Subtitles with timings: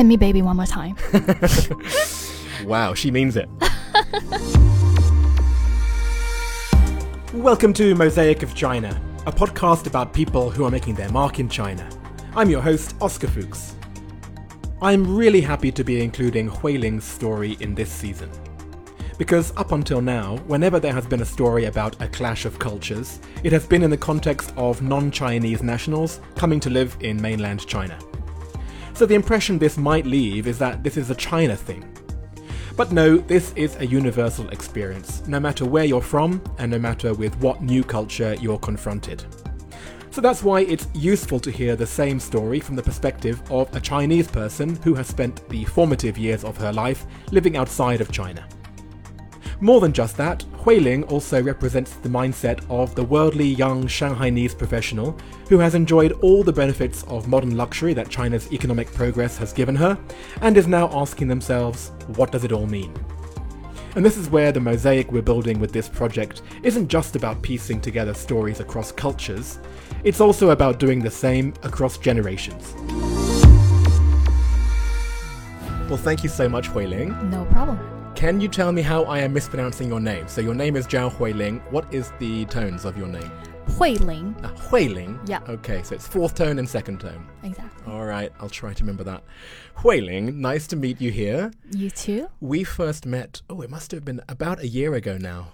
[0.00, 0.96] Hit me, baby, one more time.
[2.64, 3.50] wow, she means it.
[7.34, 11.50] Welcome to Mosaic of China, a podcast about people who are making their mark in
[11.50, 11.86] China.
[12.34, 13.76] I'm your host, Oscar Fuchs.
[14.80, 18.30] I'm really happy to be including Hui Ling's story in this season.
[19.18, 23.20] Because up until now, whenever there has been a story about a clash of cultures,
[23.44, 27.66] it has been in the context of non Chinese nationals coming to live in mainland
[27.66, 27.98] China.
[29.00, 31.82] So the impression this might leave is that this is a China thing.
[32.76, 37.14] But no, this is a universal experience, no matter where you're from and no matter
[37.14, 39.24] with what new culture you're confronted.
[40.10, 43.80] So that's why it's useful to hear the same story from the perspective of a
[43.80, 48.46] Chinese person who has spent the formative years of her life living outside of China.
[49.60, 54.58] More than just that, Hui Ling also represents the mindset of the worldly young Shanghainese
[54.58, 55.18] professional
[55.48, 59.74] who has enjoyed all the benefits of modern luxury that China's economic progress has given
[59.74, 59.98] her,
[60.42, 62.92] and is now asking themselves, what does it all mean?
[63.96, 67.80] And this is where the mosaic we're building with this project isn't just about piecing
[67.80, 69.58] together stories across cultures,
[70.04, 72.74] it's also about doing the same across generations.
[75.88, 77.30] Well, thank you so much, Hui Ling.
[77.30, 77.99] No problem.
[78.20, 80.28] Can you tell me how I am mispronouncing your name?
[80.28, 81.62] So your name is Zhao Huiling.
[81.72, 83.32] What is the tones of your name?
[83.78, 84.36] Hui Ling.
[84.42, 85.18] Uh, Huiling?
[85.26, 85.40] Yeah.
[85.48, 87.26] Okay, so it's fourth tone and second tone.
[87.42, 87.90] Exactly.
[87.90, 89.24] All right, I'll try to remember that.
[89.78, 91.50] Huiling, nice to meet you here.
[91.70, 92.28] You too?
[92.42, 95.48] We first met, oh, it must have been about a year ago now.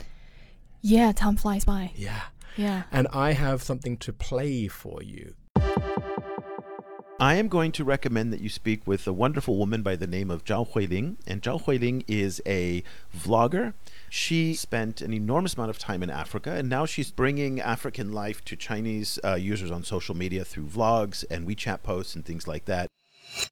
[0.83, 1.93] Yeah, time flies by.
[1.95, 2.23] Yeah.
[2.57, 2.83] Yeah.
[2.91, 5.35] And I have something to play for you.
[7.19, 10.31] I am going to recommend that you speak with a wonderful woman by the name
[10.31, 11.17] of Zhao Huiling.
[11.27, 12.83] And Zhao Huiling is a
[13.17, 13.73] vlogger.
[14.11, 18.45] She spent an enormous amount of time in Africa, and now she's bringing African life
[18.45, 22.67] to Chinese uh, users on social media through vlogs and WeChat posts and things like
[22.67, 22.89] that.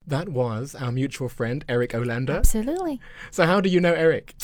[0.07, 2.37] That was our mutual friend, Eric Olander.
[2.37, 3.01] Absolutely.
[3.31, 4.35] So, how do you know Eric?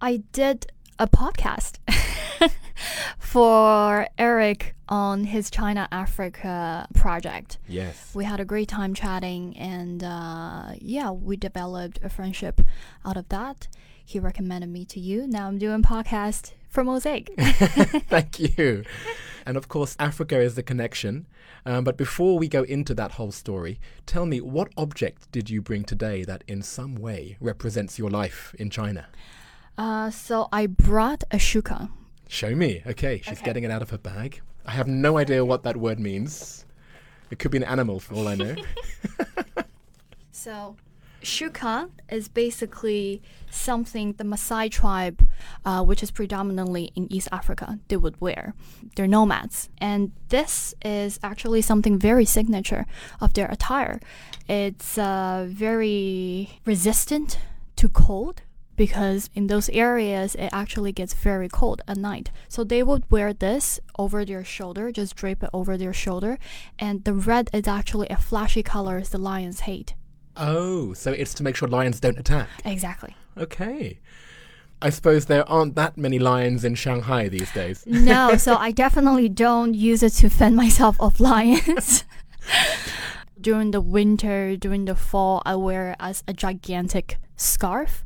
[0.00, 1.78] I did a podcast
[3.18, 7.58] for Eric on his China Africa project.
[7.68, 8.12] Yes.
[8.14, 12.60] We had a great time chatting, and uh, yeah, we developed a friendship
[13.04, 13.68] out of that.
[14.04, 15.26] He recommended me to you.
[15.26, 17.32] Now I'm doing podcast for Mosaic.
[17.38, 18.84] Thank you.
[19.46, 21.26] And of course, Africa is the connection.
[21.66, 25.62] Um, but before we go into that whole story, tell me what object did you
[25.62, 29.06] bring today that in some way represents your life in China?
[29.76, 31.90] Uh, so I brought a shuka.
[32.28, 32.82] Show me.
[32.86, 33.44] Okay, she's Okay.
[33.44, 34.40] getting it out of her bag.
[34.66, 36.64] I have no idea what that word means.
[37.30, 38.54] It could be an animal for all I know.
[40.30, 40.76] So,
[41.22, 45.26] shuka is basically something the Maasai tribe,
[45.64, 48.52] uh, which is predominantly in East Africa, they would wear.
[48.94, 52.84] They're nomads, and this is actually something very signature
[53.22, 54.00] of their attire.
[54.48, 57.38] It's uh, very resistant
[57.76, 58.42] to cold.
[58.76, 62.30] Because in those areas, it actually gets very cold at night.
[62.48, 66.38] So they would wear this over their shoulder, just drape it over their shoulder.
[66.78, 69.94] And the red is actually a flashy color the lions hate.
[70.36, 72.48] oh, so it's to make sure lions don't attack.
[72.64, 73.14] Exactly.
[73.38, 74.00] Okay.
[74.82, 77.84] I suppose there aren't that many lions in Shanghai these days.
[77.86, 82.04] No, so I definitely don't use it to fend myself off lions.
[83.40, 88.04] during the winter, during the fall, I wear it as a gigantic scarf.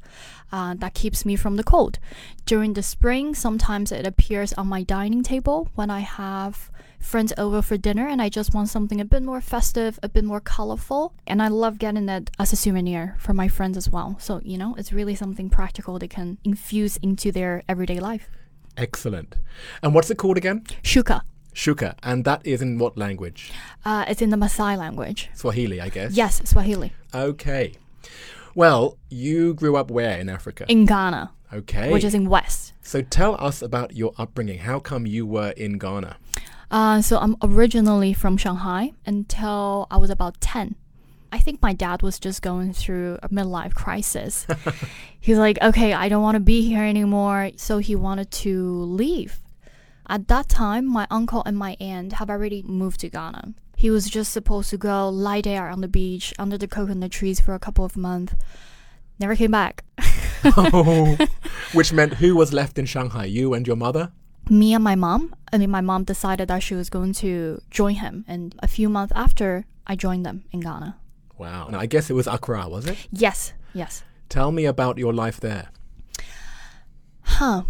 [0.50, 1.98] Uh, that keeps me from the cold.
[2.47, 6.70] During the spring, sometimes it appears on my dining table when I have
[7.00, 10.25] friends over for dinner and I just want something a bit more festive, a bit
[10.25, 11.14] more colorful.
[11.26, 14.16] And I love getting it as a souvenir for my friends as well.
[14.19, 18.28] So, you know, it's really something practical they can infuse into their everyday life.
[18.76, 19.37] Excellent.
[19.82, 20.64] And what's it called again?
[20.82, 21.22] Shuka.
[21.54, 21.94] Shuka.
[22.03, 23.53] And that is in what language?
[23.84, 25.28] Uh, it's in the Maasai language.
[25.34, 26.12] Swahili, I guess.
[26.12, 26.92] Yes, Swahili.
[27.14, 27.75] Okay.
[28.58, 30.64] Well, you grew up where in Africa?
[30.66, 31.92] In Ghana, okay.
[31.92, 32.72] which is in West.
[32.82, 34.58] so tell us about your upbringing.
[34.58, 36.16] How come you were in Ghana?
[36.69, 40.74] Uh, so I'm originally from Shanghai until I was about 10.
[41.31, 44.44] I think my dad was just going through a midlife crisis.
[45.20, 47.52] He's like, okay, I don't want to be here anymore.
[47.55, 49.38] So he wanted to leave.
[50.08, 53.55] At that time, my uncle and my aunt have already moved to Ghana.
[53.78, 57.38] He was just supposed to go lie there on the beach under the coconut trees
[57.40, 58.34] for a couple of months.
[59.20, 59.84] Never came back.
[60.44, 61.16] oh,
[61.72, 63.26] which meant who was left in Shanghai?
[63.26, 64.10] You and your mother?
[64.50, 67.94] me and my mom, I mean, my mom decided that she was going to join
[67.96, 68.25] him.
[68.28, 70.96] And a few months after, I joined them in Ghana.
[71.36, 71.66] Wow.
[71.66, 72.96] And I guess it was Accra, was it?
[73.12, 74.02] Yes, yes.
[74.28, 75.69] Tell me about your life there.
[77.22, 77.62] Huh.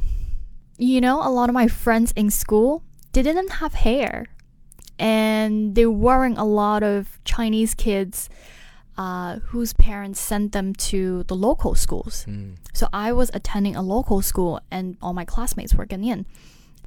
[0.79, 2.83] You know, a lot of my friends in school,
[3.13, 4.27] didn't have hair.
[4.99, 8.29] And they weren't a lot of Chinese kids
[8.99, 12.27] uh, whose parents sent them to the local schools.
[12.75, 16.25] So I was attending a local school, and all my classmates were Ghanaian.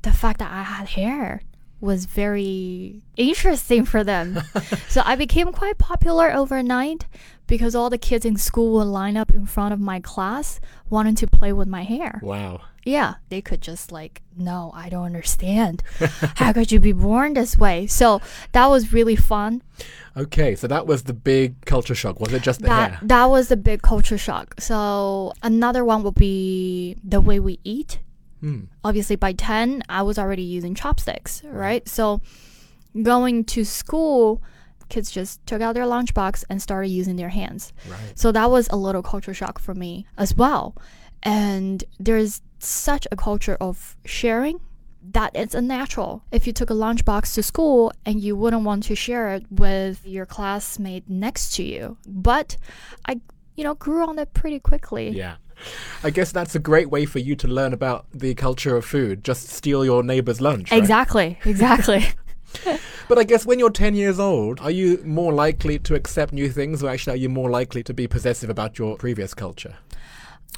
[0.01, 1.41] The fact that I had hair
[1.79, 4.39] was very interesting for them.
[4.89, 7.07] so I became quite popular overnight
[7.51, 11.15] because all the kids in school would line up in front of my class wanting
[11.15, 12.21] to play with my hair.
[12.23, 12.61] Wow.
[12.85, 15.83] Yeah, they could just like, no, I don't understand.
[16.37, 17.87] How could you be born this way?
[17.87, 18.21] So
[18.53, 19.63] that was really fun.
[20.15, 22.21] Okay, so that was the big culture shock.
[22.21, 22.99] Was it just the that hair?
[23.03, 24.55] that was the big culture shock.
[24.57, 27.99] So another one would be the way we eat.
[28.39, 28.61] Hmm.
[28.85, 31.85] Obviously, by ten, I was already using chopsticks, right?
[31.87, 32.21] So
[33.03, 34.41] going to school,
[34.91, 37.73] kids just took out their lunchbox and started using their hands.
[37.89, 37.97] Right.
[38.15, 40.75] So that was a little culture shock for me as well.
[41.23, 44.59] And there's such a culture of sharing
[45.13, 46.23] that it's unnatural.
[46.31, 50.05] If you took a lunchbox to school and you wouldn't want to share it with
[50.05, 51.97] your classmate next to you.
[52.05, 52.57] But
[53.07, 53.19] I,
[53.55, 55.09] you know, grew on it pretty quickly.
[55.09, 55.37] Yeah.
[56.03, 59.23] I guess that's a great way for you to learn about the culture of food.
[59.23, 60.71] Just steal your neighbor's lunch.
[60.71, 60.77] right?
[60.77, 62.05] Exactly, exactly.
[63.07, 66.49] But I guess when you're 10 years old, are you more likely to accept new
[66.49, 69.75] things or actually are you more likely to be possessive about your previous culture?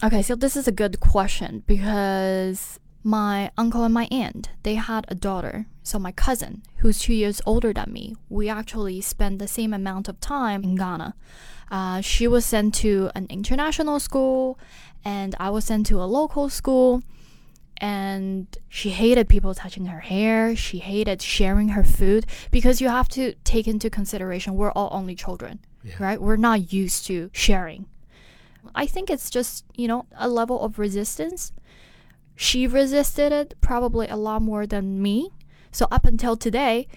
[0.04, 5.06] Okay, so this is a good question because my uncle and my aunt, they had
[5.08, 5.66] a daughter.
[5.84, 10.08] So my cousin, who's two years older than me, we actually spent the same amount
[10.08, 11.16] of time in Ghana.
[11.72, 14.60] Uh, she was sent to an international school,
[15.04, 17.02] and I was sent to a local school.
[17.84, 20.56] And she hated people touching her hair.
[20.56, 25.16] She hated sharing her food because you have to take into consideration we're all only
[25.16, 25.96] children, Yeah.
[26.00, 26.22] right?
[26.22, 27.88] We're not used to sharing.
[28.74, 31.52] I think it's just, you know, a level of resistance.
[32.38, 35.32] She resisted it probably a lot more than me.
[35.72, 36.88] So up until today,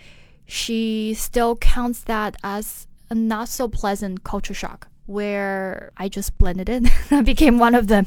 [0.47, 6.69] she still counts that as a not so pleasant culture shock where I just blended
[6.69, 8.07] in and became one of them.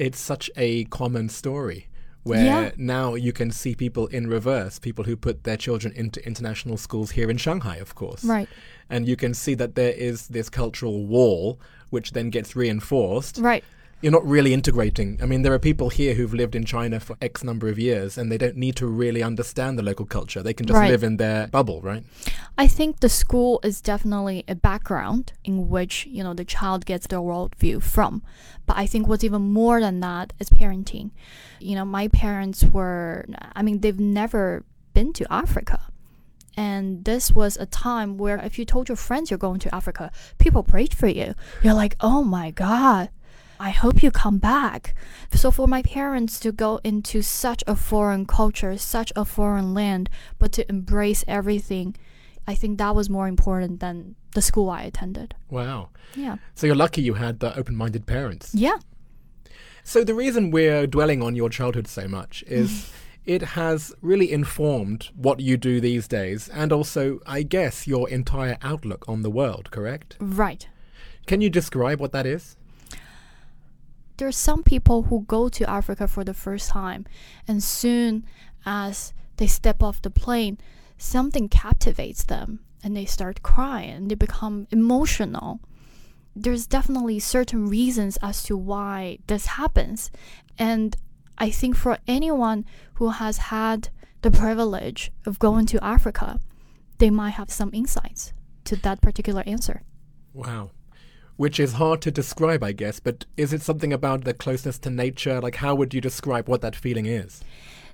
[0.00, 1.88] It's such a common story
[2.22, 2.70] where Yeah.
[2.78, 7.10] now you can see people in reverse, people who put their children into international schools
[7.12, 8.24] here in Shanghai, of course.
[8.24, 8.48] Right.
[8.88, 11.60] And you can see that there is this cultural wall
[11.90, 13.36] which then gets reinforced.
[13.38, 13.62] Right.
[14.02, 15.18] You're not really integrating.
[15.22, 18.16] I mean, there are people here who've lived in China for X number of years
[18.16, 20.42] and they don't need to really understand the local culture.
[20.42, 20.90] They can just Right.
[20.90, 22.02] live in their bubble, right?
[22.56, 27.08] I think the school is definitely a background in which, you know, the child gets
[27.08, 28.22] their worldview from.
[28.64, 31.10] But I think what's even more than that is parenting.
[31.58, 34.64] You know, my parents were, I mean, they've never
[34.94, 35.78] been to Africa.
[36.56, 40.10] And this was a time where if you told your friends you're going to Africa,
[40.38, 41.34] people prayed for you.
[41.62, 43.10] You're like, oh my God,
[43.60, 44.94] I hope you come back.
[45.34, 50.08] So for my parents to go into such a foreign culture, such a foreign land,
[50.38, 51.94] but to embrace everything,
[52.46, 55.34] I think that was more important than the school I attended.
[55.50, 55.90] Wow.
[56.14, 56.36] Yeah.
[56.54, 58.54] So you're lucky you had the open minded parents.
[58.54, 58.78] Yeah.
[59.84, 62.90] So the reason we're dwelling on your childhood so much is
[63.26, 68.56] it has really informed what you do these days and also, I guess, your entire
[68.62, 70.16] outlook on the world, correct?
[70.18, 70.66] Right.
[71.26, 72.56] Can you describe what that is?
[74.20, 77.06] There's some people who go to Africa for the first time,
[77.48, 78.26] and soon
[78.66, 80.58] as they step off the plane,
[80.98, 85.60] something captivates them and they start crying, and they become emotional.
[86.36, 90.10] There's definitely certain reasons as to why this happens.
[90.58, 90.98] And
[91.38, 93.88] I think for anyone who has had
[94.20, 96.38] the privilege of going to Africa,
[96.98, 98.34] they might have some insights
[98.64, 99.80] to that particular answer.
[100.34, 100.72] Wow.
[101.40, 104.90] Which is hard to describe, I guess, but is it something about the closeness to
[104.90, 105.40] nature?
[105.40, 107.42] Like, how would you describe what that feeling is?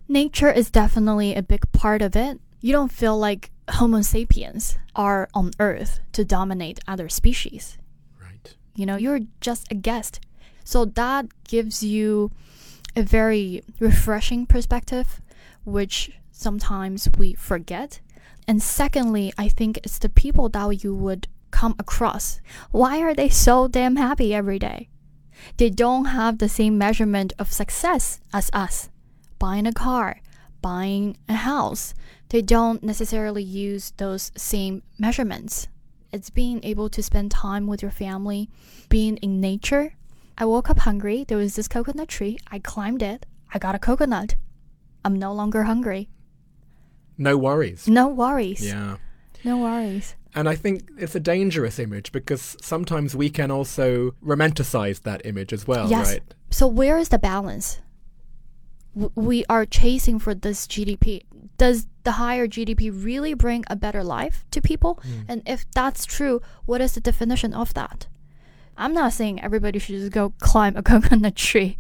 [0.09, 2.41] Nature is definitely a big part of it.
[2.61, 7.79] You don't feel like Homo sapiens are on Earth to dominate other species.
[8.21, 8.57] Right.
[8.75, 10.19] You know, you're just a guest.
[10.65, 12.33] So that gives you
[12.97, 15.21] a very refreshing perspective,
[15.65, 18.01] which sometimes we forget.
[18.49, 22.39] And secondly, I think it's the people that you would come across.
[22.71, 24.91] Why are they so damn happy every day?
[25.57, 28.91] They don't have the same measurement of success as us.
[29.39, 30.21] Buying a car,
[30.61, 31.95] buying a house.
[32.29, 35.69] They don't necessarily use those same measurements.
[36.13, 38.51] It's being able to spend time with your family,
[38.91, 39.95] being in nature.
[40.37, 41.25] I woke up hungry.
[41.25, 42.39] There was this coconut tree.
[42.51, 43.25] I climbed it.
[43.55, 44.35] I got a coconut.
[45.07, 46.11] I'm no longer hungry.
[47.17, 47.89] No worries.
[47.89, 48.61] No worries.
[48.61, 48.99] Yeah.
[49.43, 50.17] No worries.
[50.37, 55.53] And I think it's a dangerous image because sometimes we can also romanticize that image
[55.53, 56.13] as well, yes.
[56.13, 56.23] right?
[56.51, 57.81] So where is the balance?
[59.15, 61.23] we are chasing for this GDP.
[61.59, 65.01] Does the higher GDP really bring a better life to people?
[65.29, 68.07] And if that's true, what is the definition of that?
[68.79, 71.79] I'm not saying everybody should just go climb a coconut tree.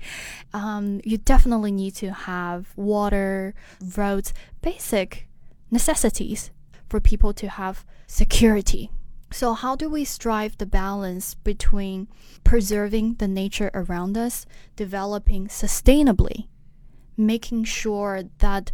[0.53, 3.55] Um, you definitely need to have water,
[3.97, 4.33] roads,
[4.63, 5.27] basic
[5.71, 6.51] necessities
[6.88, 8.90] for people to have security.
[9.33, 12.09] So, how do we strive the balance between
[12.45, 16.47] preserving the nature around us, developing sustainably,
[17.16, 18.71] making sure that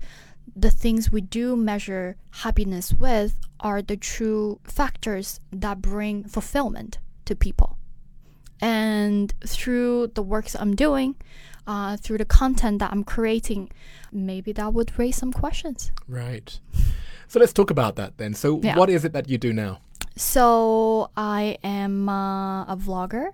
[0.54, 7.34] the things we do measure happiness with are the true factors that bring fulfillment to
[7.34, 7.78] people?
[8.60, 11.16] And through the works I'm doing,
[11.66, 13.70] uh, through the content that I'm creating,
[14.12, 15.92] maybe that would raise some questions.
[16.06, 16.60] Right.
[17.32, 18.34] So let's talk about that then.
[18.34, 18.76] So, Yeah.
[18.76, 19.80] what is it that you do now?
[20.16, 23.30] So I am uh, a vlogger.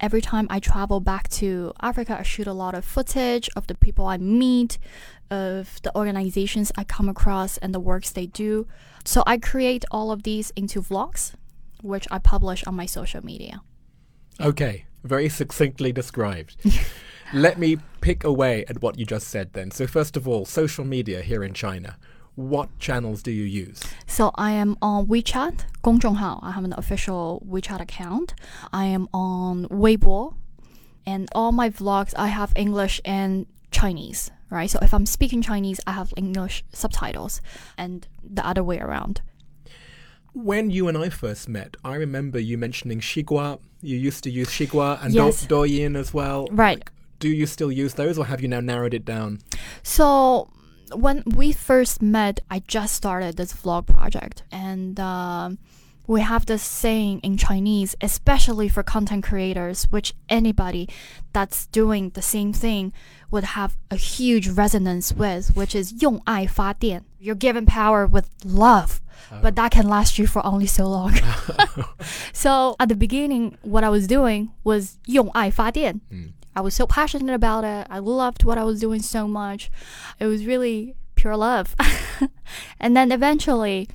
[0.00, 3.76] Every time I travel back to Africa, I shoot a lot of footage of the
[3.76, 4.80] people I meet,
[5.30, 8.66] of the organizations I come across, and the works they do.
[9.04, 11.34] So I create all of these into vlogs,
[11.82, 13.62] which I publish on my social media.
[14.40, 16.56] Okay, very succinctly described.
[17.32, 19.70] Let me pick away at what you just said then.
[19.70, 21.96] So, first of all, social media here in China
[22.36, 23.80] what channels do you use?
[24.06, 26.40] So I am on WeChat, 公众号.
[26.42, 28.34] I have an official WeChat account.
[28.72, 30.34] I am on Weibo,
[31.06, 34.70] and all my vlogs I have English and Chinese, right?
[34.70, 37.40] So if I'm speaking Chinese, I have English subtitles,
[37.76, 39.22] and the other way around.
[40.32, 43.58] When you and I first met, I remember you mentioning Xigua.
[43.82, 45.44] You used to use Xigua and yes.
[45.44, 46.46] Do Douyin as well.
[46.52, 46.78] Right.
[46.78, 49.40] Like, do you still use those, or have you now narrowed it down?
[49.82, 50.48] So
[50.93, 55.57] when we first met, I just started this vlog project, and um,
[56.07, 60.87] we have this saying in Chinese, especially for content creators, which anybody
[61.33, 62.93] that's doing the same thing
[63.31, 67.01] would have a huge resonance with, which is 用爱发电.
[67.19, 69.01] You're given power with love,
[69.41, 71.13] but that can last you for only so long.
[72.33, 76.01] so at the beginning, what I was doing was 用爱发电.
[76.60, 77.86] I was so passionate about it.
[77.88, 79.70] I loved what I was doing so much.
[80.18, 81.74] It was really pure love.
[82.78, 83.88] and then eventually,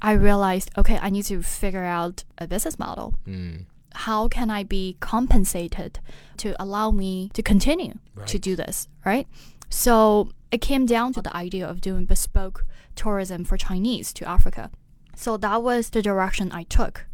[0.00, 3.12] I realized okay, I need to figure out a business model.
[3.26, 3.56] Hmm.
[3.92, 6.00] How can I be compensated
[6.38, 9.28] to allow me to continue to do this, right?
[9.68, 14.70] So it came down to the idea of doing bespoke tourism for Chinese to Africa.
[15.14, 17.04] So that was the direction I took.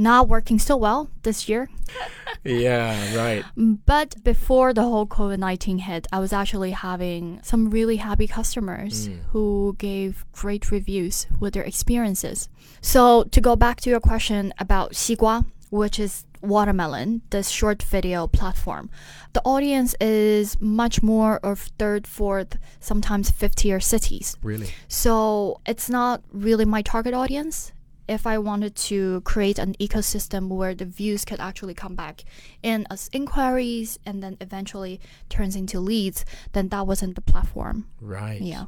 [0.00, 1.68] Not working so well this year
[2.44, 3.44] Yeah, right.
[3.84, 9.08] but before the whole COVID 19 hit, I was actually having some really happy customers
[9.08, 9.14] hmm.
[9.32, 12.48] who gave great reviews with their experiences.
[12.80, 18.26] So, to go back to your question about Xigua, which is watermelon, this short video
[18.26, 18.88] platform,
[19.34, 24.36] the audience is much more of third, fourth, sometimes fifth tier cities.
[24.42, 24.70] Really.
[24.88, 27.72] So it's not really my target audience.
[28.10, 32.24] If I wanted to create an ecosystem where the views could actually come back
[32.60, 37.86] in as inquiries and then eventually turns into leads, then that wasn't the platform.
[38.00, 38.40] Right.
[38.42, 38.64] Yeah.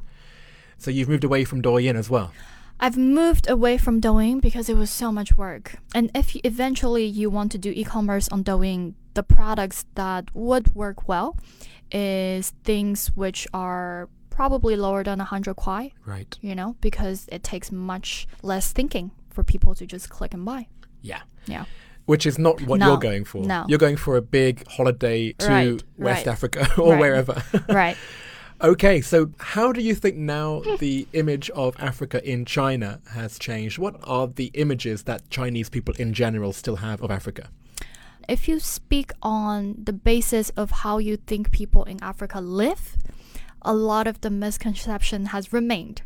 [0.78, 2.32] So you've moved away from Douyin as well.
[2.78, 5.75] I've moved away from Douyin because it was so much work.
[5.92, 10.72] And if you, eventually you want to do e-commerce on Douyin, the products that would
[10.72, 11.37] work well
[11.90, 15.92] is things which are probably lower than 100 kuai.
[16.06, 16.38] Right.
[16.40, 20.66] you know, because it takes much less thinking for people to just click and buy.
[21.00, 21.22] Yeah.
[21.46, 21.64] Yeah.
[22.06, 23.44] Which is not what No, you're going for.
[23.44, 23.64] no.
[23.68, 26.32] You're going for a big holiday to Right, West right.
[26.32, 27.00] Africa or Right.
[27.00, 27.42] wherever.
[27.68, 27.96] right.
[28.60, 33.78] okay, so how do you think now the image of Africa in China has changed?
[33.78, 37.48] What are the images that Chinese people in general still have of Africa?
[38.28, 42.96] If you speak on the basis of how you think people in Africa live,
[43.62, 46.02] a lot of the misconception has remained.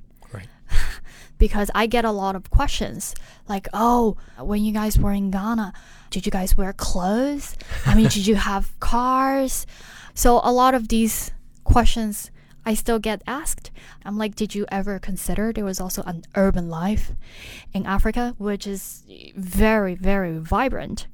[1.38, 3.14] Because I get a lot of questions
[3.48, 5.72] like, oh, when you guys were in Ghana,
[6.10, 7.56] did you guys wear clothes?
[7.84, 9.66] I mean, did you have cars?
[10.14, 11.32] So a lot of these
[11.64, 12.30] questions
[12.64, 13.70] I still get asked.
[14.04, 17.12] I'm like, did you ever consider there was also an urban life
[17.72, 19.04] in Africa, which is
[19.36, 21.06] very, very vibrant?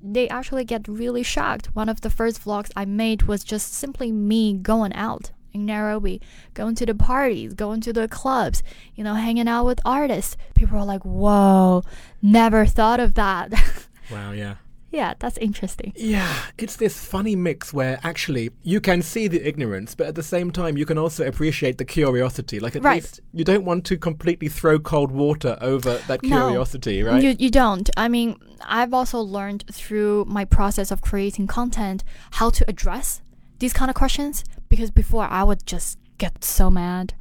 [0.00, 1.74] They actually get really shocked.
[1.74, 6.20] One of the first vlogs I made was just simply me going out in Nairobi,
[6.54, 8.62] going to the parties, going to the clubs,
[8.94, 10.36] you know, hanging out with artists.
[10.54, 11.82] People are like, whoa,
[12.22, 13.52] never thought of that.
[14.10, 14.56] Wow, yeah.
[14.90, 15.92] yeah, that's interesting.
[15.94, 20.22] Yeah, it's this funny mix where actually you can see the ignorance, but at the
[20.24, 22.58] same time you can also appreciate the curiosity.
[22.58, 22.94] Like at Right.
[23.02, 26.28] least you don't want to completely throw cold water over that No.
[26.46, 27.22] curiosity, right?
[27.22, 27.88] You, you don't.
[27.96, 28.34] I mean,
[28.66, 32.02] I've also learned through my process of creating content
[32.32, 33.22] how to address
[33.60, 37.14] these kind of questions because before I would just get so mad.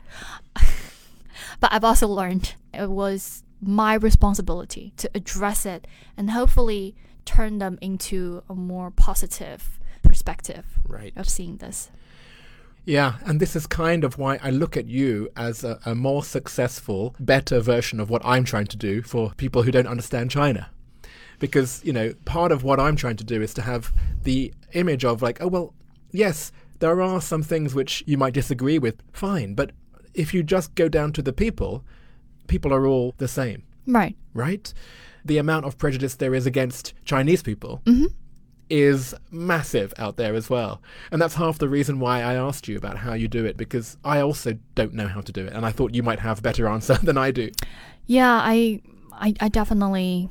[1.59, 5.85] but I've also learned it was my responsibility to address it
[6.17, 11.13] and hopefully turn them into a more positive perspective Right.
[11.15, 11.91] of seeing this.
[12.85, 16.23] Yeah, and this is kind of why I look at you as a, a more
[16.23, 20.71] successful, better version of what I'm trying to do for people who don't understand China.
[21.37, 23.93] Because, you know, part of what I'm trying to do is to have
[24.23, 25.73] the image of like, oh, well,
[26.11, 29.71] yes, there are some things which you might disagree with, fine, but
[30.13, 31.83] if you just go down to the people,
[32.47, 34.15] people are all the same, Right.
[34.33, 34.73] right?
[35.25, 38.05] The amount of prejudice there is against Chinese people Mm-hmm.
[38.69, 40.81] is massive out there as well.
[41.11, 43.97] And that's half the reason why I asked you about how you do it, because
[44.03, 45.53] I also don't know how to do it.
[45.53, 47.49] And I thought you might have a better answer than I do.
[48.05, 50.29] Yeah, I, I I definitely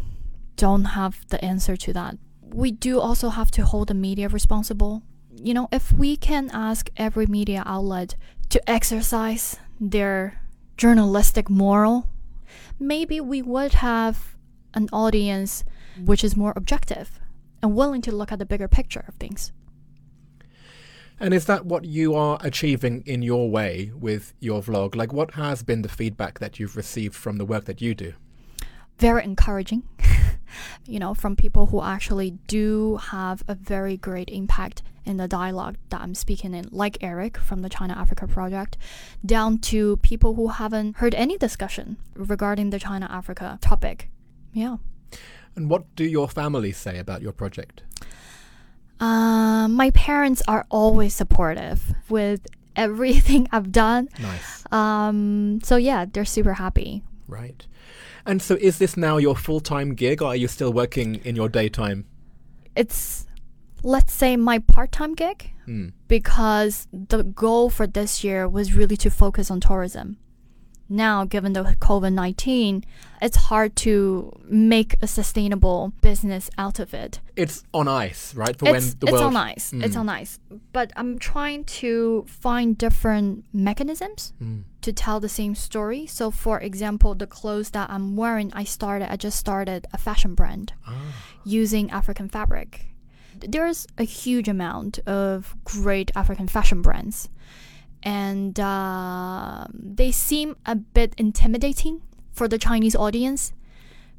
[0.56, 2.16] don't have the answer to that.
[2.42, 5.02] We do also have to hold the media responsible.
[5.40, 8.16] You know, if we can ask every media outlet
[8.50, 10.40] to exercise their
[10.76, 12.08] journalistic moral,
[12.78, 14.36] maybe we would have
[14.74, 15.64] an audience
[16.04, 17.20] which is more objective
[17.62, 19.52] and willing to look at the bigger picture of things.
[21.20, 24.94] And is that what you are achieving in your way with your vlog?
[24.94, 28.14] Like, what has been the feedback that you've received from the work that you do?
[28.98, 29.82] very encouraging,
[30.86, 35.76] you know, from people who actually do have a very great impact in the dialogue
[35.90, 38.76] that I'm speaking in, like Eric from the China Africa Project,
[39.24, 44.10] down to people who haven't heard any discussion regarding the China Africa topic.
[44.52, 44.76] Yeah.
[45.56, 47.82] And what do your family say about your project?
[49.00, 52.46] Uh, my parents are always supportive with
[52.76, 54.08] everything I've done.
[54.18, 54.64] Nice.
[54.72, 57.02] Um, so yeah, they're super happy.
[57.26, 57.66] Right.
[58.26, 61.36] And so is this now your full time gig, or are you still working in
[61.36, 62.04] your daytime?
[62.76, 63.26] It's,
[63.82, 65.50] let's say, my part time gig.
[65.66, 65.88] Hmm.
[66.08, 70.16] because the goal for this year was really to focus on tourism.
[70.88, 72.82] Now, given the COVID 19,
[73.20, 77.20] it's hard to make a sustainable business out of it.
[77.36, 78.58] It's on ice, right?
[78.58, 79.72] For It's, when the it's on ice.
[79.74, 80.00] It's Mm.
[80.00, 80.38] on ice.
[80.72, 84.62] But I'm trying to find different mechanisms Mm.
[84.80, 86.06] to tell the same story.
[86.06, 90.34] So, for example, the clothes that I'm wearing, I started, I just started a fashion
[90.34, 90.94] brand Ah.
[91.44, 92.86] using African fabric.
[93.46, 97.28] There's a huge amount of great African fashion brands,
[98.02, 103.52] and uh, they seem a bit intimidating for the Chinese audience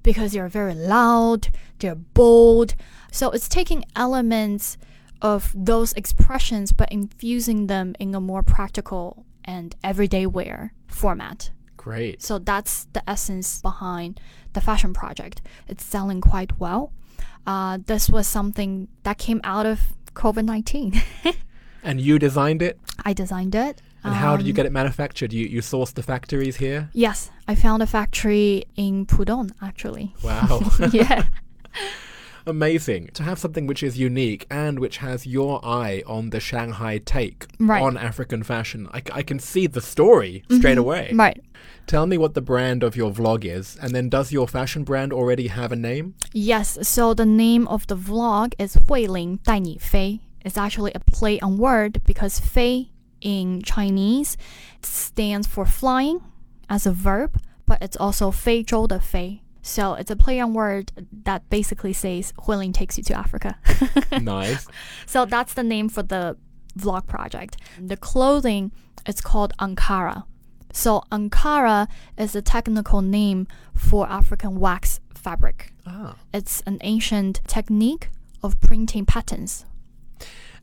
[0.03, 2.75] because they're very loud, they're bold.
[3.11, 4.77] So it's taking elements
[5.21, 11.51] of those expressions but infusing them in a more practical and everyday wear format.
[11.75, 12.21] Great.
[12.21, 14.19] So that's the essence behind
[14.53, 15.41] the fashion project.
[15.67, 16.91] It's selling quite well.
[17.49, 19.79] Uh, this was something that came out of
[20.13, 21.01] COVID 19.
[21.83, 22.77] And you designed it?
[23.05, 23.81] I designed it.
[24.03, 25.31] And how did you Um, get it manufactured?
[25.33, 26.89] You you sourced the factories here?
[26.93, 30.13] Yes, I found a factory in Pudong actually.
[30.23, 30.59] Wow.
[30.91, 31.23] yeah.
[32.45, 36.97] amazing to have something which is unique and which has your eye on the Shanghai
[36.99, 37.81] take right.
[37.81, 38.87] on African fashion.
[38.93, 40.57] I, I, can see the story mm-hmm.
[40.57, 40.79] straight mm-hmm.
[40.79, 41.11] away.
[41.13, 41.41] Right.
[41.87, 45.11] Tell me what the brand of your vlog is, and then does your fashion brand
[45.11, 46.15] already have a name?
[46.33, 50.21] Yes, so the name of the vlog is Huiling Dai Ni Fei.
[50.45, 54.37] It's actually a play on word because Fei in Chinese
[54.81, 56.21] stands for flying
[56.69, 60.53] as a verb, but it's also Fei Zhou de Fei so it's a play on
[60.53, 60.91] word
[61.23, 63.57] that basically says 慧玲 takes you to Africa.
[64.21, 64.67] nice.
[65.05, 66.37] so that's the name for the
[66.77, 67.57] vlog project.
[67.79, 68.71] The clothing
[69.05, 70.23] is called Ankara.
[70.71, 75.73] So Ankara is a technical name for African wax fabric.
[75.85, 76.15] Ah.
[76.33, 78.09] It's an ancient technique
[78.41, 79.65] of printing patterns.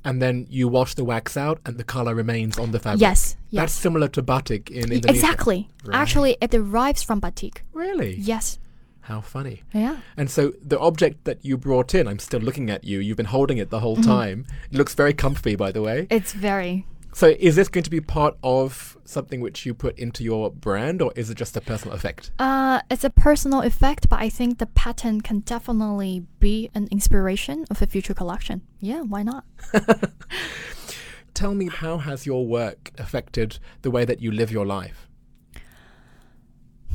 [0.05, 3.01] And then you wash the wax out and the color remains on the fabric.
[3.01, 5.11] Yes, That's similar to batik in Indonesia.
[5.11, 5.69] Exactly.
[5.85, 5.97] Right.
[5.97, 7.63] Actually, it derives from batik.
[7.73, 8.15] Really?
[8.15, 8.59] Yes.
[9.07, 9.63] How funny.
[9.73, 9.99] Yeah.
[10.17, 12.99] And so the object that you brought in, I'm still looking at you.
[12.99, 14.11] You've been holding it the whole Mm-hmm.
[14.11, 14.47] time.
[14.71, 16.09] It looks very comfy, by the way.
[16.11, 16.87] It's very.
[17.13, 21.01] So is this going to be part of something which you put into your brand,
[21.01, 22.31] or is it just a personal effect?
[22.39, 27.65] Uh, it's a personal effect, but I think the pattern can definitely be an inspiration
[27.71, 28.61] of a future collection.
[28.81, 29.45] Yeah, why not?
[31.35, 35.07] Tell me, how has your work affected the way that you live your life?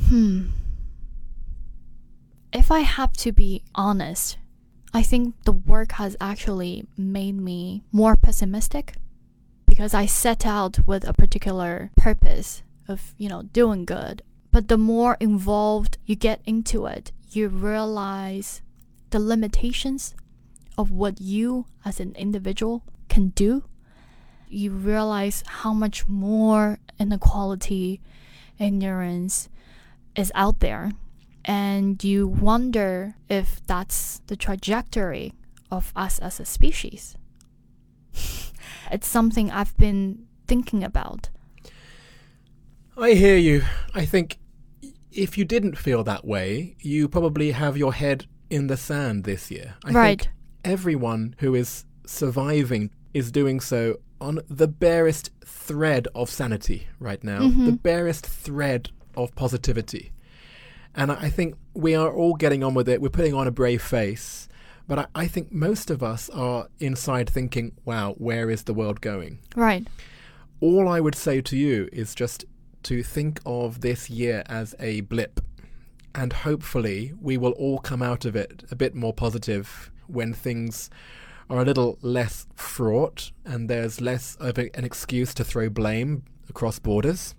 [0.08, 0.48] Hmm.
[2.52, 4.36] If I have to be honest,
[4.92, 8.94] I think the work has actually made me more pessimistic
[9.66, 14.22] because I set out with a particular purpose of, you know, doing good.
[14.50, 18.60] But the more involved you get into it, you realize
[19.10, 20.14] the limitations
[20.76, 23.64] of what you as an individual can do.
[24.52, 28.00] you realize how much more inequality,
[28.58, 29.48] ignorance
[30.14, 30.92] is out there.
[31.44, 35.34] And you wonder if that's the trajectory
[35.70, 37.16] of us as a species.
[38.92, 41.30] it's something I've been thinking about.
[42.96, 43.62] I hear you.
[43.94, 44.38] I think
[45.10, 49.50] if you didn't feel that way, you probably have your head in the sand this
[49.50, 49.74] year.
[49.84, 50.22] I Right.
[50.22, 50.30] think
[50.64, 57.40] everyone who is surviving is doing so on the barest thread of sanity right now,
[57.40, 57.66] mm-hmm.
[57.66, 60.12] the barest thread of positivity.
[60.94, 63.00] And I think we are all getting on with it.
[63.00, 64.48] We're putting on a brave face.
[64.86, 69.00] But I, I think most of us are inside thinking, wow, where is the world
[69.00, 69.38] going?
[69.56, 69.86] Right.
[70.60, 72.44] all I would say to you is just
[72.84, 75.40] to think of this year as a blip.
[76.14, 80.90] And hopefully, we will all come out of it a bit more positive when things
[81.48, 86.22] are a little less fraught and there's less of a, an excuse to throw blame
[86.48, 87.34] across borders.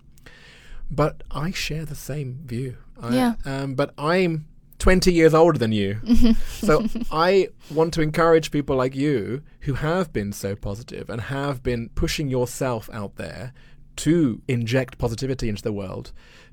[0.90, 2.76] But I share the same view.
[3.00, 3.34] I, Yeah.
[3.44, 4.46] Um, but I'm
[4.78, 6.00] 20 years older than you.
[6.48, 11.62] so I want to encourage people like you who have been so positive and have
[11.62, 13.52] been pushing yourself out there
[13.96, 16.12] to inject positivity into the world,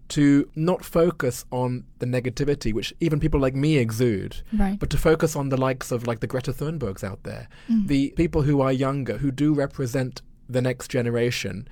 [0.10, 4.78] to not focus on the negativity which even people like me exude, Right.
[4.80, 8.44] but to focus on the likes of like the Greta Thunbergs out there, the people
[8.44, 11.68] who are younger, who do represent the next generation,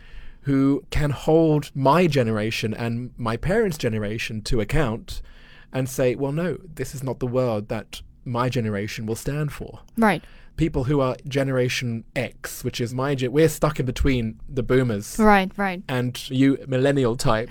[0.49, 5.21] who can hold my generation and my parents' generation to account
[5.71, 9.81] and say, well, no, this is not the world that my generation will stand for.
[9.95, 10.23] Right.
[10.57, 15.19] People who are Generation X, which is my gen- we're stuck in between the boomers
[15.19, 15.51] Right.
[15.55, 15.83] Right.
[15.87, 17.49] and you millennial type,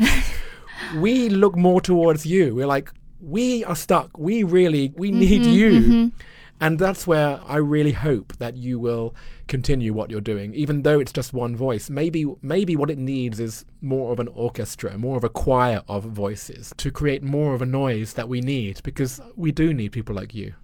[0.96, 2.52] we look more towards you.
[2.56, 4.18] We're like, we are stuck.
[4.18, 5.70] We really, we need mm-hmm, you.
[5.70, 6.18] Mm-hmm.
[6.60, 9.14] And that's where I really hope that you will
[9.46, 11.88] continue what you're doing, even though it's just one voice.
[11.88, 16.04] Maybe, maybe what it needs is more of an orchestra, more of a choir of
[16.04, 20.16] voices to create more of a noise that we need, because we do need people
[20.16, 20.54] like you.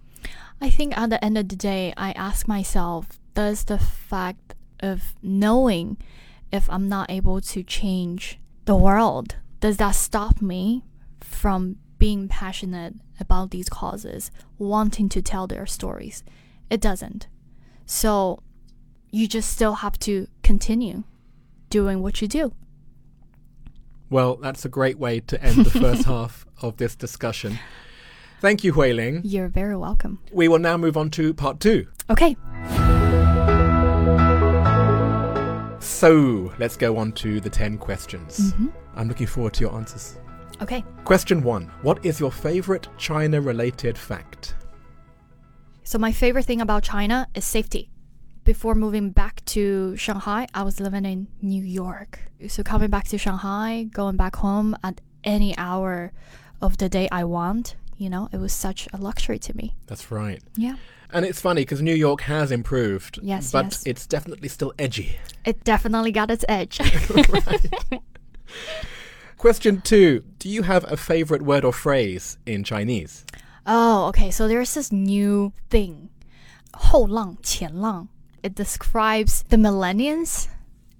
[0.59, 5.15] I think at the end of the day, I ask myself, does the fact of
[5.21, 5.97] knowing
[6.51, 10.83] if I'm not able to change the world, does that stop me
[11.21, 16.23] from being passionate about these causes, wanting to tell their stories?
[16.69, 17.27] It doesn't.
[17.87, 18.43] So
[19.09, 21.03] you just still have to continue
[21.71, 22.53] doing what you do.
[24.11, 27.57] Well, that's a great way to end the first half of this discussion.
[28.39, 29.21] Thank you, Huiling.
[29.23, 30.19] You're very welcome.
[30.31, 31.87] We will now move on to part two.
[32.11, 32.37] Okay.
[35.79, 38.53] So let's go on to the 10 questions.
[38.53, 38.67] Mm-hmm.
[38.95, 40.19] I'm looking forward to your answers.
[40.61, 40.83] Okay.
[41.03, 44.55] Question one What is your favorite China related fact?
[45.83, 47.89] So my favorite thing about China is safety.
[48.43, 52.19] Before moving back to Shanghai, I was living in New York.
[52.47, 56.11] So coming back to Shanghai, going back home at any hour
[56.61, 59.75] of the day I want, you know, it was such a luxury to me.
[59.87, 60.41] That's right.
[60.57, 60.75] Yeah.
[61.11, 63.83] And it's funny because New York has improved, Yes, but yes.
[63.85, 65.17] it's definitely still edgy.
[65.45, 66.79] It definitely got its edge.
[69.44, 73.24] Question two Do you have a favorite word or phrase in Chinese?
[73.66, 74.30] oh, okay.
[74.30, 76.08] So there's this new thing.
[76.74, 78.08] 后浪,前浪.
[78.42, 80.48] It describes the millennials.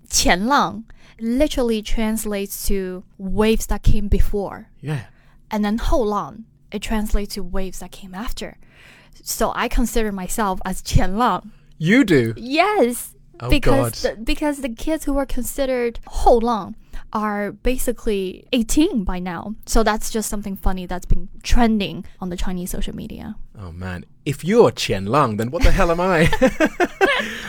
[0.09, 0.85] 前浪
[1.21, 4.69] literally translates to waves that came before.
[4.81, 5.05] Yeah.
[5.51, 8.57] and then 后浪 it translates to waves that came after.
[9.23, 11.53] So I consider myself as 前浪.
[11.79, 12.35] You do?
[12.37, 14.17] Yes, Oh, because God.
[14.19, 16.75] the, because the kids who are considered 后浪
[17.16, 19.56] are basically 18 by now.
[19.66, 23.36] So that's just something funny that's been trending on the Chinese social media.
[23.58, 24.04] Oh man.
[24.26, 26.30] If you're Qian Lang, then what the hell am I?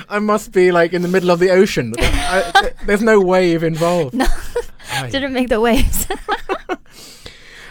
[0.08, 1.94] I must be like in the middle of the ocean.
[1.98, 4.14] I, th- there's no wave involved.
[4.88, 5.10] No, Aye.
[5.10, 6.06] didn't make the waves.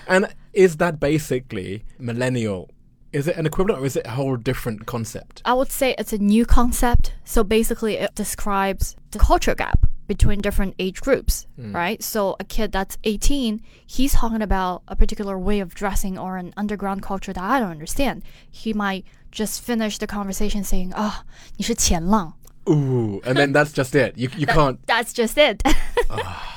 [0.07, 2.69] And is that basically millennial?
[3.15, 5.41] is it an equivalent or is it a whole different concept?
[5.45, 7.13] I would say it's a new concept.
[7.23, 11.73] So basically, it describes the culture gap between different age groups, mm.
[11.73, 12.03] right?
[12.03, 16.53] So a kid that's 18, he's talking about a particular way of dressing or an
[16.57, 18.23] underground culture that I don't understand.
[18.51, 21.25] He might just finish the conversation saying, "Ah, oh,
[21.57, 22.33] 你是前浪."
[22.67, 24.17] Ooh, and then that's just it.
[24.17, 24.79] You you that, can't.
[24.87, 25.63] That's just it.
[26.09, 26.51] Ah.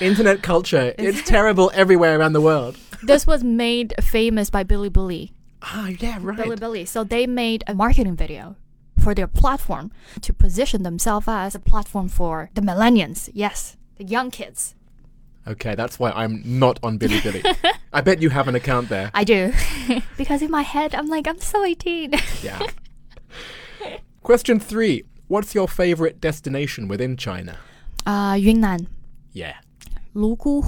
[0.00, 0.94] Internet culture.
[0.96, 2.76] It's terrible everywhere around the world.
[3.02, 5.32] this was made famous by Bilibili.
[5.62, 6.38] Ah, yeah, right.
[6.38, 6.86] Bilibili.
[6.86, 8.56] So they made a marketing video
[8.98, 9.90] for their platform
[10.20, 13.30] to position themselves as a platform for the millennials.
[13.32, 14.74] Yes, the young kids.
[15.46, 17.42] Okay, that's why I'm not on Bilibili.
[17.92, 19.10] I bet you have an account there.
[19.14, 19.52] I do.
[20.18, 22.12] because in my head, I'm like, I'm so 18.
[22.42, 22.60] Yeah.
[24.22, 25.04] Question three.
[25.28, 27.56] What's your favorite destination within China?
[28.06, 28.88] Uh, Yunnan,
[29.32, 29.54] Yeah.
[30.14, 30.62] Lugu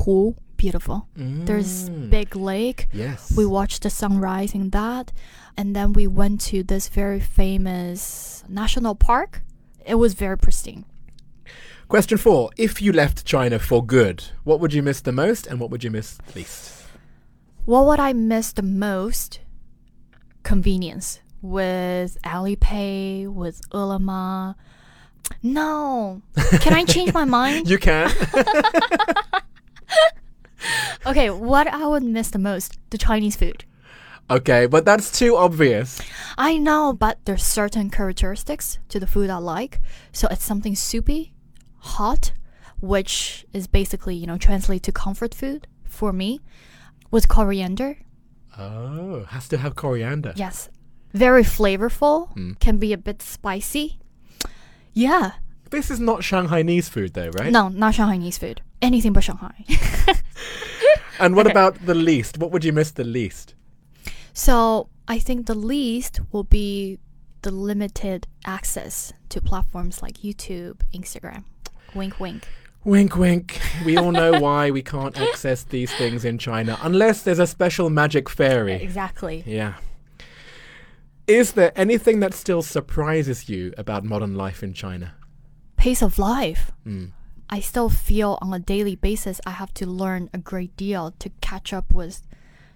[0.60, 1.08] Beautiful.
[1.16, 2.10] There's Mm.
[2.10, 2.88] big lake.
[2.92, 3.32] Yes.
[3.34, 5.10] We watched the sunrise in that,
[5.56, 9.40] and then we went to this very famous national park.
[9.86, 10.84] It was very pristine.
[11.88, 12.50] Question four.
[12.58, 15.82] If you left China for good, what would you miss the most and what would
[15.82, 16.84] you miss least?
[17.64, 19.40] What would I miss the most?
[20.42, 24.54] Convenience with Alipay, with Ele.me.
[25.42, 26.20] No.
[26.60, 27.70] Can I change my mind?
[27.70, 28.10] You can.
[31.10, 32.78] Okay, what I would miss the most?
[32.90, 33.64] The Chinese food.
[34.30, 36.00] okay, but that's too obvious.
[36.38, 39.80] I know, but there's certain characteristics to the food I like.
[40.12, 41.32] So it's something soupy,
[41.78, 42.30] hot,
[42.80, 46.40] which is basically, you know, translate to comfort food for me,
[47.10, 47.98] with coriander.
[48.56, 50.32] Oh, has to have coriander.
[50.36, 50.68] Yes.
[51.12, 52.52] Very flavorful, hmm.
[52.60, 53.98] can be a bit spicy.
[54.92, 55.32] Yeah.
[55.70, 57.50] This is not Shanghainese food though, right?
[57.50, 58.62] No, not Shanghainese food.
[58.82, 59.64] Anything but Shanghai.
[61.18, 61.52] And what Okay.
[61.52, 62.38] about the least?
[62.38, 63.54] What would you miss the least?
[64.32, 66.98] so I think the least will be
[67.42, 71.44] the limited access to platforms like YouTube, Instagram.
[71.94, 72.48] Wink, wink.
[72.84, 73.60] Wink, wink.
[73.84, 77.90] We all know why we can't access these things in China unless there's a special
[77.90, 78.74] magic fairy.
[78.74, 79.42] Exactly.
[79.46, 79.74] Yeah.
[81.26, 85.14] Is there anything that still surprises you about modern life in China?
[85.76, 86.72] Pace of life.
[86.86, 87.10] Mm.
[87.50, 91.30] I still feel on a daily basis I have to learn a great deal to
[91.40, 92.22] catch up with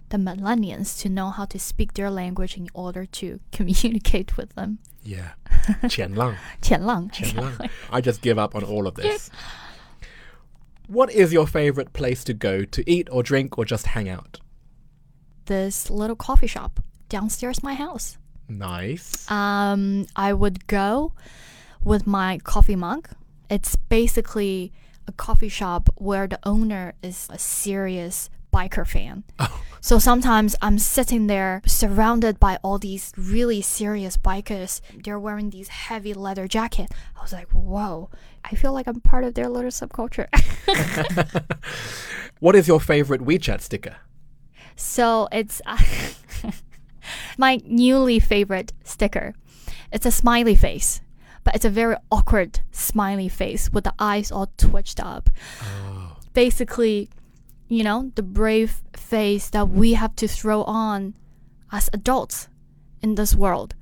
[0.09, 4.79] the millennials to know how to speak their language in order to communicate with them.
[5.03, 5.33] Yeah.
[5.85, 6.37] Qianlang.
[6.61, 7.09] 前浪.
[7.11, 7.71] Qianlang.
[7.93, 9.31] I just give up on all of this.
[10.89, 14.41] What is your favorite place to go to eat or drink or just hang out?
[15.47, 18.19] This little coffee shop downstairs my house.
[18.49, 19.31] Nice.
[19.31, 21.13] Um, I would go
[21.83, 23.09] with my coffee mug.
[23.51, 24.73] It's basically
[25.07, 29.25] a coffee shop where the owner is a serious biker fan.
[29.39, 29.61] Oh.
[29.81, 34.81] So sometimes I'm sitting there surrounded by all these really serious bikers.
[35.05, 36.91] They're wearing these heavy leather jacket.
[37.15, 38.09] I was like, whoa,
[38.43, 40.29] I feel like I'm part of their little subculture.
[42.41, 43.97] What is your favorite WeChat sticker?
[44.77, 45.79] So it's uh,
[47.39, 49.35] my newly favorite sticker.
[49.93, 51.01] It's a smiley face,
[51.45, 55.31] but it's a very awkward smiley face with the eyes all twitched up.
[56.33, 57.11] Basically,
[57.69, 61.15] you know, the brave face that we have to throw on
[61.71, 62.49] as adults
[63.03, 63.75] in this world.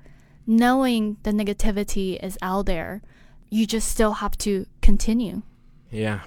[0.47, 3.01] Knowing the negativity is out there,
[3.49, 5.43] you just still have to continue.
[5.91, 6.21] Yeah.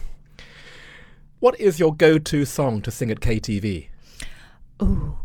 [1.39, 3.87] What is your go to song to sing at KTV?
[4.81, 5.17] Ooh,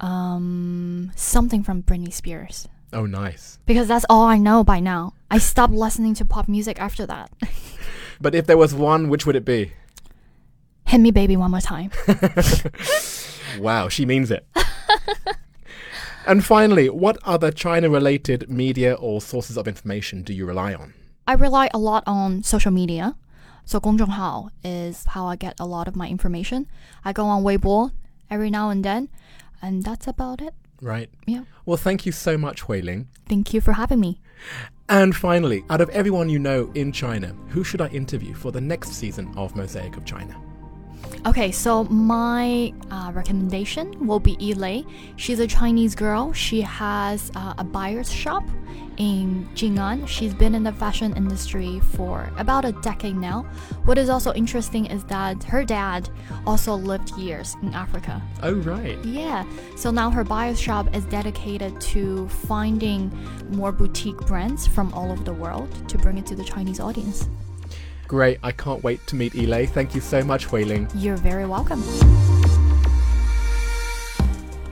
[0.00, 2.68] um, something from Britney Spears.
[2.91, 3.57] Oh, nice.
[3.65, 5.13] because that's all I know by now.
[5.31, 7.31] I stopped listening to pop music after that.
[8.21, 9.73] But if there was one, which would it be?
[10.85, 11.91] Hit me, baby, one more time.
[13.59, 14.45] Wow, she means it.
[16.27, 20.93] and finally, what other China related media or sources of information do you rely on?
[21.27, 23.15] I rely a lot on social media.
[23.65, 26.67] So 公众号 is how I get a lot of my information.
[27.05, 27.91] I go on Weibo
[28.29, 29.09] every now and then,
[29.61, 30.53] and that's about it.
[30.80, 31.10] Right.
[31.26, 31.44] Yeah.
[31.66, 33.08] Well, thank you so much, Hui Ling.
[33.28, 34.20] Thank you for having me.
[34.88, 38.60] And finally, out of everyone you know in China, who should I interview for the
[38.60, 40.40] next season of Mosaic of China?
[41.26, 44.86] Okay, so my uh, recommendation will be Yilei.
[45.16, 46.32] She's a Chinese girl.
[46.32, 48.44] She has uh, a buyer's shop
[48.98, 50.06] in Jing'an.
[50.06, 53.42] She's been in the fashion industry for about a decade now.
[53.84, 56.08] What is also interesting is that her dad
[56.46, 58.22] also lived years in Africa.
[58.42, 59.02] Oh, right.
[59.04, 59.44] Yeah,
[59.76, 63.12] so now her buyer's shop is dedicated to finding
[63.50, 67.28] more boutique brands from all over the world to bring it to the Chinese audience.
[68.08, 68.38] Great.
[68.42, 69.68] I can't wait to meet Yilei.
[69.68, 70.88] Thank you so much, Hui Ling.
[70.94, 71.84] You're very welcome.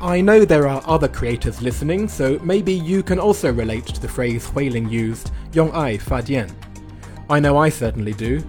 [0.00, 4.08] I know there are other creators listening, so maybe you can also relate to the
[4.08, 6.50] phrase Hui Ling used, Yong Ai Fa Dian.
[7.28, 8.42] I know I certainly do.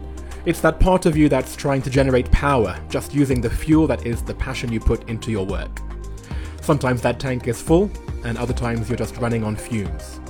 [0.45, 4.05] It's that part of you that's trying to generate power, just using the fuel that
[4.05, 5.81] is the passion you put into your work.
[6.61, 7.91] Sometimes that tank is full,
[8.23, 10.21] and other times you're just running on fumes.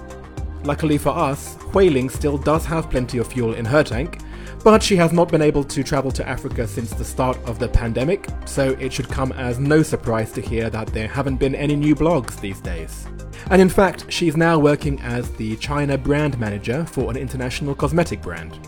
[0.64, 4.20] Luckily for us, Hui Ling still does have plenty of fuel in her tank,
[4.68, 7.70] but she has not been able to travel to Africa since the start of the
[7.70, 11.74] pandemic, so it should come as no surprise to hear that there haven't been any
[11.74, 13.08] new blogs these days.
[13.50, 18.22] And in fact, she's now working as the China brand manager for an international cosmetic
[18.22, 18.60] brand.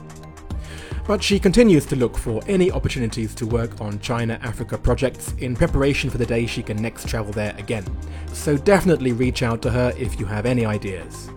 [1.05, 5.53] But she continues to look for any opportunities to work on China Africa projects in
[5.53, 7.83] preparation for the day she can next travel there again.
[8.31, 11.29] So definitely reach out to her if you have any ideas.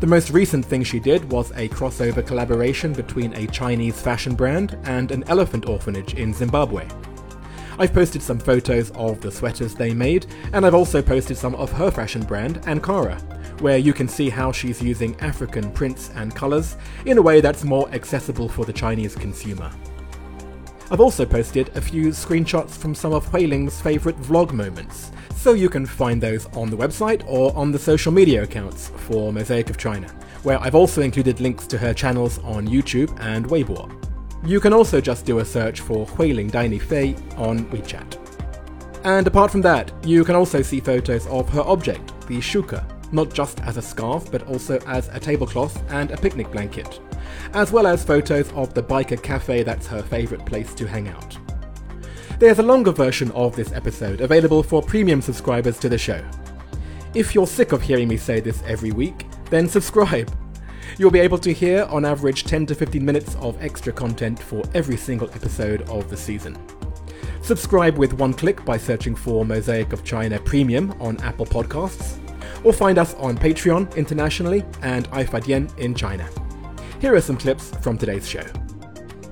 [0.00, 4.78] The most recent thing she did was a crossover collaboration between a Chinese fashion brand
[4.84, 6.88] and an elephant orphanage in Zimbabwe.
[7.78, 11.70] I've posted some photos of the sweaters they made, and I've also posted some of
[11.72, 13.20] her fashion brand, Ankara,
[13.60, 17.62] where you can see how she's using African prints and colours in a way that's
[17.62, 19.70] more accessible for the Chinese consumer.
[20.92, 25.68] I've also posted a few screenshots from some of Huiling's favourite vlog moments, so you
[25.68, 29.78] can find those on the website or on the social media accounts for Mosaic of
[29.78, 30.08] China,
[30.42, 33.88] where I've also included links to her channels on YouTube and Weibo.
[34.44, 38.18] You can also just do a search for Huiling Daini Fei on WeChat.
[39.04, 43.32] And apart from that, you can also see photos of her object, the shuka, not
[43.32, 47.00] just as a scarf but also as a tablecloth and a picnic blanket,
[47.54, 51.38] as well as photos of the biker cafe that's her favourite place to hang out.
[52.38, 56.24] There's a longer version of this episode available for premium subscribers to the show.
[57.14, 60.30] If you're sick of hearing me say this every week, then subscribe
[60.98, 64.62] You'll be able to hear, on average, 10 to 15 minutes of extra content for
[64.74, 66.58] every single episode of the season.
[67.42, 72.18] Subscribe with one click by searching for Mosaic of China Premium on Apple Podcasts,
[72.64, 76.28] or find us on Patreon internationally and iFadian in China.
[77.00, 78.44] Here are some clips from today's show.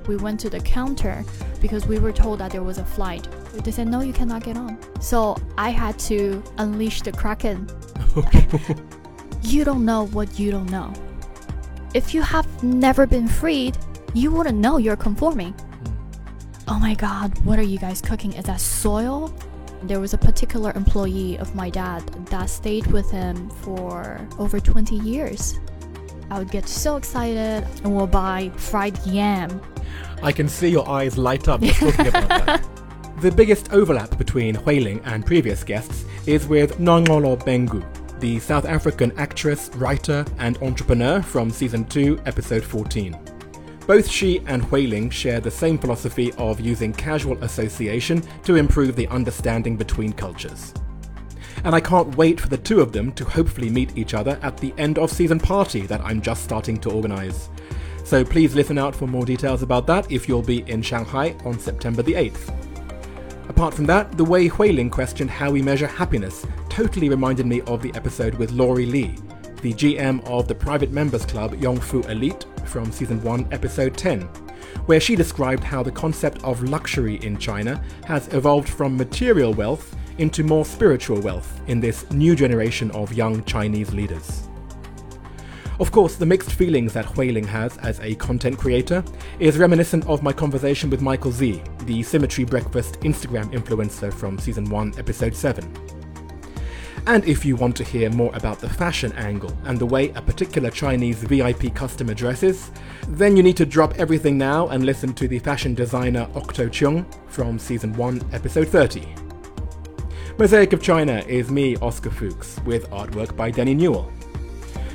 [0.06, 1.24] We went to the counter
[1.60, 3.28] because we were told that there was a flight.
[3.52, 4.78] They said, no, you cannot get on.
[5.00, 7.68] So I had to unleash the Kraken.
[9.42, 10.92] you don't know what you don't know
[11.94, 13.76] if you have never been freed,
[14.14, 15.52] you wouldn't know you're conforming.
[15.54, 16.64] Mm.
[16.68, 18.32] Oh my god, what are you guys cooking?
[18.34, 19.34] Is that soil?
[19.82, 24.96] There was a particular employee of my dad that stayed with him for over 20
[24.96, 25.58] years.
[26.30, 29.60] I would get so excited and we'll buy fried yam.
[30.22, 32.68] I can see your eyes light up just talking about that.
[33.20, 37.84] The biggest overlap between Huiling and previous guests is with Nongolo Bengu,
[38.20, 43.27] the South African actress, writer, and entrepreneur from Season 2, Episode 14.
[43.88, 49.06] Both she and Huiling share the same philosophy of using casual association to improve the
[49.06, 50.74] understanding between cultures.
[51.64, 54.58] And I can't wait for the two of them to hopefully meet each other at
[54.58, 57.48] the end of season party that I'm just starting to organise.
[58.04, 61.58] So please listen out for more details about that if you'll be in Shanghai on
[61.58, 63.48] September the 8th.
[63.48, 67.80] Apart from that, the way Huiling questioned how we measure happiness totally reminded me of
[67.80, 69.14] the episode with Laurie Lee,
[69.62, 74.22] the GM of the private members club Yongfoo Elite from season 1, episode 10,
[74.86, 79.96] where she described how the concept of luxury in China has evolved from material wealth
[80.18, 84.48] into more spiritual wealth in this new generation of young Chinese leaders.
[85.80, 89.04] Of course, the mixed feelings that Huiling has as a content creator
[89.38, 94.64] is reminiscent of my conversation with Michael Zee, the Symmetry Breakfast Instagram influencer from season
[94.70, 95.97] 1, episode 7.
[97.08, 100.20] And if you want to hear more about the fashion angle and the way a
[100.20, 102.70] particular Chinese VIP customer dresses,
[103.08, 107.06] then you need to drop everything now and listen to the fashion designer Octo Chung
[107.26, 109.08] from season 1, episode 30.
[110.38, 114.12] Mosaic of China is me, Oscar Fuchs, with artwork by Denny Newell.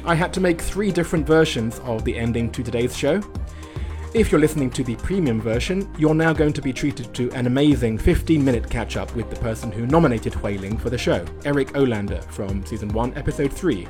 [0.05, 3.21] I had to make three different versions of the ending to today's show,
[4.13, 7.47] if you're listening to the premium version, you're now going to be treated to an
[7.47, 11.69] amazing 15 minute catch up with the person who nominated Huiling for the show, Eric
[11.69, 13.87] Olander from season 1, episode 3.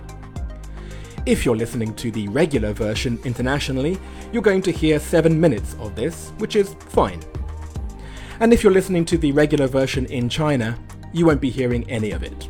[1.25, 3.99] If you're listening to the regular version internationally,
[4.31, 7.21] you're going to hear 7 minutes of this, which is fine.
[8.39, 10.79] And if you're listening to the regular version in China,
[11.11, 12.47] you won't be hearing any of it.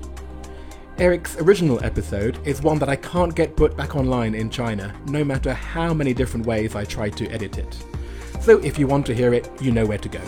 [1.00, 5.24] Eric's original episode is one that I can't get put back online in China, no
[5.24, 7.84] matter how many different ways I try to edit it.
[8.42, 10.22] So if you want to hear it, you know where to go.